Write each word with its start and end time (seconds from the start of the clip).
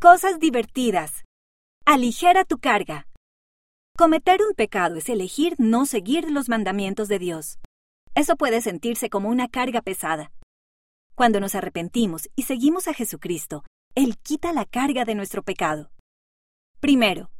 Cosas 0.00 0.38
divertidas. 0.38 1.24
Aligera 1.84 2.44
tu 2.44 2.58
carga. 2.58 3.08
Cometer 3.96 4.42
un 4.48 4.54
pecado 4.54 4.94
es 4.94 5.08
elegir 5.08 5.56
no 5.58 5.86
seguir 5.86 6.30
los 6.30 6.48
mandamientos 6.48 7.08
de 7.08 7.18
Dios. 7.18 7.58
Eso 8.14 8.36
puede 8.36 8.60
sentirse 8.60 9.10
como 9.10 9.28
una 9.28 9.48
carga 9.48 9.82
pesada. 9.82 10.30
Cuando 11.16 11.40
nos 11.40 11.56
arrepentimos 11.56 12.28
y 12.36 12.44
seguimos 12.44 12.86
a 12.86 12.94
Jesucristo, 12.94 13.64
Él 13.96 14.16
quita 14.22 14.52
la 14.52 14.66
carga 14.66 15.04
de 15.04 15.16
nuestro 15.16 15.42
pecado. 15.42 15.90
Primero, 16.78 17.32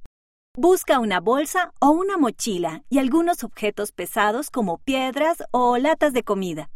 busca 0.57 0.99
una 0.99 1.21
bolsa 1.21 1.73
o 1.81 1.91
una 1.91 2.17
mochila 2.17 2.83
y 2.89 2.99
algunos 2.99 3.45
objetos 3.45 3.93
pesados 3.93 4.51
como 4.51 4.79
piedras 4.79 5.45
o 5.53 5.79
latas 5.79 6.13
de 6.13 6.25
comida. 6.25 6.71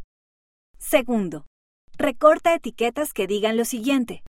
Segundo, 0.79 1.45
recorta 1.99 2.55
etiquetas 2.55 3.13
que 3.13 3.27
digan 3.27 3.57
lo 3.57 3.65
siguiente. 3.65 4.23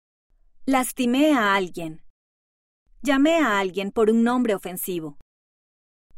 Lastimé 0.65 1.35
a 1.35 1.57
alguien. 1.57 2.05
Llamé 3.03 3.39
a 3.39 3.59
alguien 3.59 3.91
por 3.91 4.11
un 4.11 4.23
nombre 4.23 4.55
ofensivo. 4.55 5.19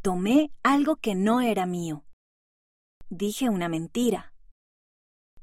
Tomé 0.03 0.53
algo 0.63 0.97
que 0.97 1.15
no 1.15 1.41
era 1.41 1.65
mío. 1.65 2.05
Dije 3.09 3.49
una 3.49 3.71
mentira. 3.71 4.35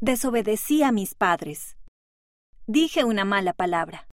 Desobedecí 0.02 0.84
a 0.84 0.92
mis 0.92 1.16
padres. 1.16 1.78
Dije 2.68 3.04
una 3.04 3.26
mala 3.26 3.54
palabra. 3.54 4.08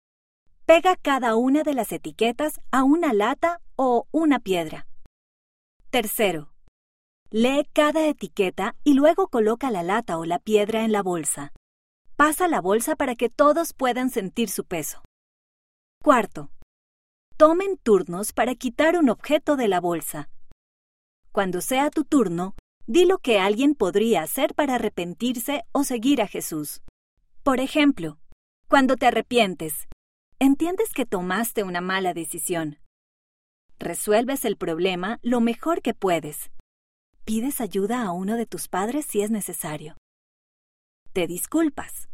Pega 0.68 0.96
cada 0.98 1.36
una 1.36 1.64
de 1.64 1.74
las 1.74 1.92
etiquetas 1.92 2.62
a 2.70 2.84
una 2.84 3.12
lata 3.12 3.62
o 3.76 4.08
una 4.12 4.38
piedra. 4.38 4.88
Tercero, 5.90 6.54
lee 7.32 7.68
cada 7.74 8.08
etiqueta 8.08 8.76
y 8.84 8.94
luego 8.94 9.30
coloca 9.30 9.72
la 9.72 9.82
lata 9.82 10.20
o 10.20 10.26
la 10.26 10.38
piedra 10.38 10.86
en 10.86 10.92
la 10.92 11.02
bolsa. 11.02 11.54
Pasa 12.16 12.48
la 12.48 12.62
bolsa 12.62 12.96
para 12.96 13.16
que 13.16 13.30
todos 13.30 13.74
puedan 13.74 14.10
sentir 14.10 14.50
su 14.50 14.64
peso. 14.64 15.04
Cuarto, 16.02 16.50
tomen 17.36 17.78
turnos 17.78 18.32
para 18.32 18.56
quitar 18.56 18.98
un 18.98 19.10
objeto 19.10 19.58
de 19.58 19.68
la 19.68 19.82
bolsa. 19.82 20.30
Cuando 21.34 21.60
sea 21.60 21.90
tu 21.90 22.06
turno, 22.06 22.56
di 22.88 23.06
lo 23.06 23.18
que 23.18 23.40
alguien 23.40 23.76
podría 23.76 24.22
hacer 24.22 24.56
para 24.56 24.76
arrepentirse 24.76 25.66
o 25.74 25.84
seguir 25.84 26.22
a 26.22 26.28
Jesús. 26.28 26.82
Por 27.44 27.60
ejemplo, 27.60 28.18
cuando 28.70 28.96
te 28.96 29.08
arrepientes, 29.08 29.90
entiendes 30.40 30.94
que 30.94 31.06
tomaste 31.06 31.64
una 31.64 31.82
mala 31.82 32.14
decisión. 32.14 32.80
Resuelves 33.78 34.46
el 34.46 34.56
problema 34.56 35.20
lo 35.22 35.42
mejor 35.42 35.82
que 35.82 35.94
puedes. 35.94 36.50
Pides 37.26 37.60
ayuda 37.60 38.04
a 38.04 38.14
uno 38.14 38.38
de 38.38 38.46
tus 38.46 38.70
padres 38.70 39.06
si 39.06 39.22
es 39.22 39.32
necesario. 39.32 39.98
Te 41.16 41.28
disculpas. 41.28 42.10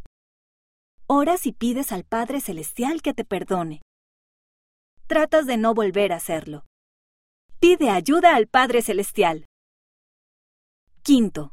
Oras 1.08 1.46
y 1.46 1.52
pides 1.52 1.90
al 1.90 2.04
Padre 2.04 2.40
Celestial 2.40 3.02
que 3.02 3.12
te 3.12 3.24
perdone. 3.24 3.82
Tratas 5.08 5.44
de 5.44 5.56
no 5.56 5.74
volver 5.74 6.12
a 6.12 6.16
hacerlo. 6.18 6.66
Pide 7.58 7.90
ayuda 7.90 8.36
al 8.36 8.46
Padre 8.46 8.80
Celestial. 8.80 9.46
Quinto. 11.02 11.52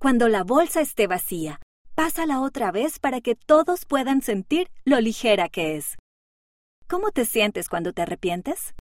Cuando 0.00 0.28
la 0.28 0.44
bolsa 0.44 0.80
esté 0.80 1.08
vacía, 1.08 1.60
pásala 1.96 2.40
otra 2.40 2.70
vez 2.70 3.00
para 3.00 3.20
que 3.20 3.34
todos 3.34 3.84
puedan 3.84 4.22
sentir 4.22 4.70
lo 4.84 5.00
ligera 5.00 5.48
que 5.48 5.76
es. 5.76 5.96
¿Cómo 6.86 7.10
te 7.10 7.24
sientes 7.24 7.68
cuando 7.68 7.94
te 7.94 8.02
arrepientes? 8.02 8.74